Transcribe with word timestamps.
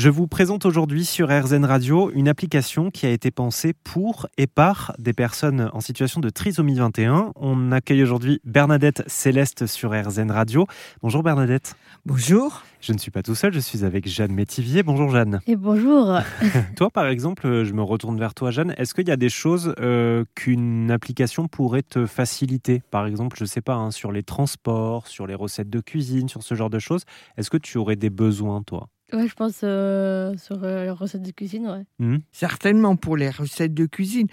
Je 0.00 0.08
vous 0.08 0.26
présente 0.26 0.64
aujourd'hui 0.64 1.04
sur 1.04 1.28
RZN 1.28 1.66
Radio 1.66 2.10
une 2.14 2.26
application 2.26 2.90
qui 2.90 3.04
a 3.04 3.10
été 3.10 3.30
pensée 3.30 3.74
pour 3.84 4.28
et 4.38 4.46
par 4.46 4.94
des 4.98 5.12
personnes 5.12 5.68
en 5.74 5.80
situation 5.80 6.22
de 6.22 6.30
trisomie 6.30 6.76
21. 6.76 7.32
On 7.36 7.70
accueille 7.70 8.02
aujourd'hui 8.02 8.40
Bernadette 8.42 9.02
Céleste 9.08 9.66
sur 9.66 9.90
RZN 9.90 10.30
Radio. 10.30 10.66
Bonjour 11.02 11.22
Bernadette. 11.22 11.74
Bonjour. 12.06 12.62
Je 12.80 12.94
ne 12.94 12.98
suis 12.98 13.10
pas 13.10 13.22
tout 13.22 13.34
seul, 13.34 13.52
je 13.52 13.58
suis 13.58 13.84
avec 13.84 14.08
Jeanne 14.08 14.32
Métivier. 14.32 14.82
Bonjour 14.82 15.10
Jeanne. 15.10 15.40
Et 15.46 15.54
bonjour. 15.54 16.18
toi 16.76 16.88
par 16.88 17.06
exemple, 17.06 17.64
je 17.64 17.72
me 17.74 17.82
retourne 17.82 18.18
vers 18.18 18.32
toi 18.32 18.50
Jeanne. 18.50 18.74
Est-ce 18.78 18.94
qu'il 18.94 19.06
y 19.06 19.12
a 19.12 19.18
des 19.18 19.28
choses 19.28 19.74
euh, 19.80 20.24
qu'une 20.34 20.90
application 20.90 21.46
pourrait 21.46 21.82
te 21.82 22.06
faciliter? 22.06 22.80
Par 22.90 23.06
exemple, 23.06 23.36
je 23.36 23.44
ne 23.44 23.48
sais 23.48 23.60
pas, 23.60 23.74
hein, 23.74 23.90
sur 23.90 24.12
les 24.12 24.22
transports, 24.22 25.08
sur 25.08 25.26
les 25.26 25.34
recettes 25.34 25.68
de 25.68 25.80
cuisine, 25.80 26.30
sur 26.30 26.42
ce 26.42 26.54
genre 26.54 26.70
de 26.70 26.78
choses. 26.78 27.02
Est-ce 27.36 27.50
que 27.50 27.58
tu 27.58 27.76
aurais 27.76 27.96
des 27.96 28.08
besoins 28.08 28.62
toi? 28.62 28.88
Ouais, 29.12 29.28
je 29.28 29.34
pense 29.34 29.60
euh, 29.64 30.36
sur 30.36 30.62
euh, 30.62 30.84
les 30.84 30.90
recettes 30.90 31.22
de 31.22 31.30
cuisine, 31.30 31.66
ouais. 31.68 31.84
Hmm 31.98 32.18
Certainement 32.32 32.96
pour 32.96 33.16
les 33.16 33.30
recettes 33.30 33.74
de 33.74 33.86
cuisine. 33.86 34.28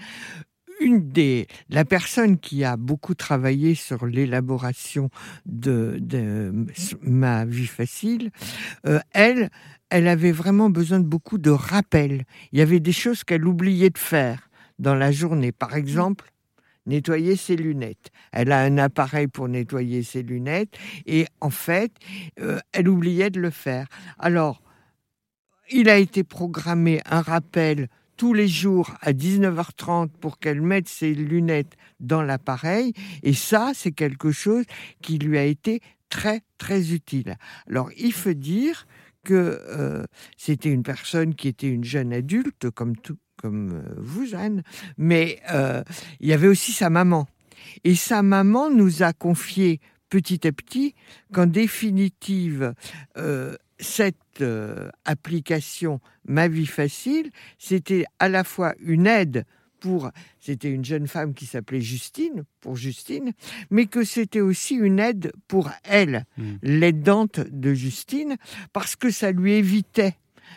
Une 0.80 1.08
des, 1.08 1.48
la 1.68 1.84
personne 1.84 2.38
qui 2.38 2.62
a 2.62 2.76
beaucoup 2.76 3.14
travaillé 3.14 3.74
sur 3.74 4.06
l'élaboration 4.06 5.10
de, 5.46 5.96
de 6.00 6.66
ma 7.02 7.44
vie 7.44 7.66
facile, 7.66 8.30
euh, 8.86 9.00
elle, 9.12 9.50
elle 9.90 10.06
avait 10.06 10.30
vraiment 10.30 10.70
besoin 10.70 11.00
de 11.00 11.04
beaucoup 11.04 11.38
de 11.38 11.50
rappels. 11.50 12.24
Il 12.52 12.60
y 12.60 12.62
avait 12.62 12.78
des 12.78 12.92
choses 12.92 13.24
qu'elle 13.24 13.44
oubliait 13.44 13.90
de 13.90 13.98
faire 13.98 14.48
dans 14.78 14.94
la 14.94 15.10
journée. 15.10 15.50
Par 15.50 15.74
exemple, 15.74 16.30
nettoyer 16.86 17.34
ses 17.34 17.56
lunettes. 17.56 18.10
Elle 18.32 18.52
a 18.52 18.60
un 18.60 18.78
appareil 18.78 19.26
pour 19.26 19.48
nettoyer 19.48 20.02
ses 20.02 20.22
lunettes 20.22 20.76
et 21.06 21.26
en 21.40 21.50
fait, 21.50 21.92
euh, 22.40 22.58
elle 22.72 22.88
oubliait 22.88 23.30
de 23.30 23.40
le 23.40 23.50
faire. 23.50 23.86
Alors, 24.18 24.62
il 25.70 25.88
a 25.88 25.98
été 25.98 26.24
programmé 26.24 27.00
un 27.06 27.20
rappel 27.20 27.88
tous 28.16 28.34
les 28.34 28.48
jours 28.48 28.94
à 29.00 29.12
19h30 29.12 30.08
pour 30.20 30.38
qu'elle 30.38 30.60
mette 30.60 30.88
ses 30.88 31.14
lunettes 31.14 31.76
dans 32.00 32.22
l'appareil. 32.22 32.92
Et 33.22 33.32
ça, 33.32 33.70
c'est 33.74 33.92
quelque 33.92 34.32
chose 34.32 34.64
qui 35.00 35.18
lui 35.18 35.38
a 35.38 35.44
été 35.44 35.80
très, 36.10 36.42
très 36.58 36.92
utile. 36.92 37.36
Alors, 37.68 37.90
il 37.96 38.12
faut 38.12 38.34
dire 38.34 38.86
que 39.24 39.60
euh, 39.68 40.04
c'était 40.36 40.70
une 40.70 40.82
personne 40.82 41.34
qui 41.34 41.48
était 41.48 41.68
une 41.68 41.84
jeune 41.84 42.12
adulte, 42.12 42.70
comme, 42.70 42.96
tout, 42.96 43.18
comme 43.36 43.72
euh, 43.72 43.94
vous, 43.98 44.34
Anne, 44.34 44.62
mais 44.96 45.40
euh, 45.50 45.82
il 46.18 46.28
y 46.28 46.32
avait 46.32 46.48
aussi 46.48 46.72
sa 46.72 46.90
maman. 46.90 47.28
Et 47.84 47.94
sa 47.94 48.22
maman 48.22 48.70
nous 48.70 49.02
a 49.02 49.12
confié 49.12 49.80
petit 50.08 50.46
à 50.46 50.52
petit 50.52 50.94
qu'en 51.32 51.46
définitive, 51.46 52.72
cette 53.80 54.16
euh, 54.40 54.90
application 55.04 56.00
Ma 56.24 56.46
vie 56.46 56.66
facile, 56.66 57.30
c'était 57.58 58.04
à 58.18 58.28
la 58.28 58.44
fois 58.44 58.74
une 58.80 59.06
aide 59.06 59.46
pour, 59.80 60.10
c'était 60.40 60.70
une 60.70 60.84
jeune 60.84 61.06
femme 61.06 61.32
qui 61.32 61.46
s'appelait 61.46 61.80
Justine, 61.80 62.44
pour 62.60 62.76
Justine, 62.76 63.32
mais 63.70 63.86
que 63.86 64.04
c'était 64.04 64.40
aussi 64.40 64.74
une 64.74 64.98
aide 64.98 65.32
pour 65.46 65.70
elle, 65.84 66.26
mmh. 66.36 66.44
l'aidante 66.62 67.40
de 67.40 67.72
Justine, 67.72 68.36
parce 68.72 68.94
que 68.94 69.10
ça 69.10 69.32
lui 69.32 69.54
évitait 69.54 70.16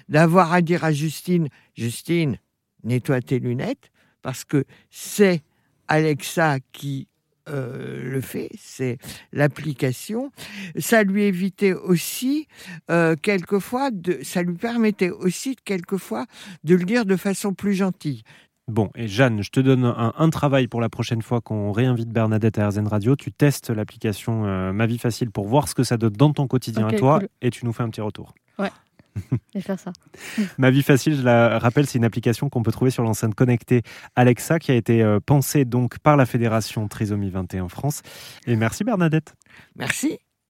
d'avoir 0.10 0.52
à 0.52 0.62
dire 0.62 0.84
à 0.84 0.92
Justine, 0.92 1.48
Justine, 1.76 2.38
nettoie 2.84 3.22
tes 3.22 3.40
lunettes, 3.40 3.92
parce 4.22 4.44
que 4.44 4.66
c'est 4.90 5.42
Alexa 5.88 6.60
qui 6.72 7.08
euh, 7.50 8.04
le 8.04 8.22
fait, 8.22 8.50
c'est 8.58 8.98
l'application. 9.32 10.32
Ça 10.78 11.04
lui 11.04 11.24
évitait 11.24 11.74
aussi, 11.74 12.48
euh, 12.90 13.16
quelquefois, 13.22 13.92
de, 13.92 14.20
ça 14.24 14.44
lui 14.44 14.56
permettait 14.56 15.10
aussi, 15.10 15.56
quelquefois, 15.56 16.26
de 16.64 16.76
le 16.76 16.86
dire 16.86 17.06
de 17.06 17.16
façon 17.16 17.54
plus 17.54 17.74
gentille. 17.74 18.24
Bon, 18.68 18.90
et 18.96 19.08
Jeanne, 19.08 19.42
je 19.44 19.50
te 19.50 19.60
donne 19.60 19.84
un, 19.84 20.30
travail 20.30 20.68
pour 20.68 20.80
la 20.80 20.88
prochaine 20.88 21.22
fois 21.22 21.42
qu'on 21.42 21.72
réinvite 21.72 22.10
Bernadette 22.10 22.58
à 22.58 22.70
RZN 22.70 22.88
Radio. 22.88 23.16
Tu 23.16 23.32
testes 23.32 23.70
l'application 23.70 24.46
euh, 24.46 24.72
Ma 24.72 24.86
Vie 24.86 25.00
Facile 25.00 25.30
pour 25.30 25.48
voir 25.48 25.68
ce 25.68 25.76
que 25.76 25.84
ça 25.84 25.98
donne 25.98 26.14
dans 26.14 26.32
ton 26.32 26.48
quotidien 26.48 26.88
à 26.88 26.94
toi 26.94 27.22
et 27.42 27.50
tu 27.50 27.66
nous 27.66 27.74
fais 27.74 27.84
un 27.84 27.90
petit 27.90 28.02
retour. 28.02 28.34
Ouais. 28.60 28.70
et 29.56 29.62
faire 29.62 29.80
ça. 29.80 29.92
Ma 30.58 30.72
vie 30.72 30.84
facile, 30.84 31.16
je 31.16 31.24
la 31.24 31.60
rappelle, 31.60 31.86
c'est 31.86 31.98
une 31.98 32.06
application 32.06 32.50
qu'on 32.50 32.64
peut 32.64 32.72
trouver 32.72 32.92
sur 32.92 33.04
l'enceinte 33.04 33.36
connectée 33.36 33.82
Alexa 34.16 34.60
qui 34.60 34.72
a 34.72 34.76
été 34.76 35.02
euh, 35.02 35.20
pensée 35.20 35.66
donc 35.66 36.00
par 36.00 36.18
la 36.18 36.26
Fédération 36.26 36.88
Trisomie 36.88 37.30
21 37.30 37.70
France. 37.70 38.02
Et 38.48 38.56
merci 38.56 38.84
Bernadette. 38.84 39.36
Merci. 39.76 40.20